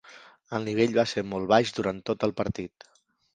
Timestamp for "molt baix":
1.33-1.75